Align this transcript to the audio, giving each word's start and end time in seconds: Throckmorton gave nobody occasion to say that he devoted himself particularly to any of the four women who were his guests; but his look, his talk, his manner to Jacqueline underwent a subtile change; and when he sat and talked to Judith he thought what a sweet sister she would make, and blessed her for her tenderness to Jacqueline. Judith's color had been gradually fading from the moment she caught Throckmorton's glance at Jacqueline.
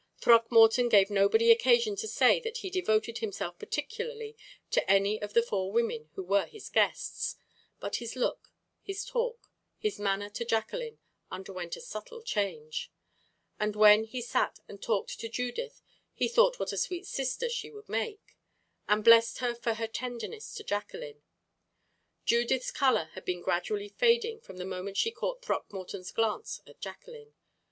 Throckmorton 0.17 0.89
gave 0.89 1.11
nobody 1.11 1.51
occasion 1.51 1.95
to 1.97 2.07
say 2.07 2.39
that 2.39 2.57
he 2.65 2.71
devoted 2.71 3.19
himself 3.19 3.59
particularly 3.59 4.35
to 4.71 4.89
any 4.89 5.21
of 5.21 5.33
the 5.33 5.43
four 5.43 5.71
women 5.71 6.09
who 6.15 6.23
were 6.23 6.47
his 6.47 6.69
guests; 6.69 7.35
but 7.79 7.97
his 7.97 8.15
look, 8.15 8.51
his 8.81 9.05
talk, 9.05 9.51
his 9.77 9.99
manner 9.99 10.27
to 10.27 10.43
Jacqueline 10.43 10.97
underwent 11.29 11.75
a 11.75 11.81
subtile 11.81 12.23
change; 12.23 12.91
and 13.59 13.75
when 13.75 14.03
he 14.05 14.23
sat 14.23 14.57
and 14.67 14.81
talked 14.81 15.19
to 15.19 15.29
Judith 15.29 15.83
he 16.15 16.27
thought 16.27 16.57
what 16.57 16.73
a 16.73 16.77
sweet 16.77 17.05
sister 17.05 17.47
she 17.47 17.69
would 17.69 17.87
make, 17.87 18.35
and 18.87 19.03
blessed 19.03 19.37
her 19.37 19.53
for 19.53 19.75
her 19.75 19.85
tenderness 19.85 20.51
to 20.55 20.63
Jacqueline. 20.63 21.21
Judith's 22.25 22.71
color 22.71 23.11
had 23.13 23.23
been 23.23 23.43
gradually 23.43 23.89
fading 23.89 24.41
from 24.41 24.57
the 24.57 24.65
moment 24.65 24.97
she 24.97 25.11
caught 25.11 25.43
Throckmorton's 25.45 26.09
glance 26.09 26.59
at 26.65 26.81
Jacqueline. 26.81 27.35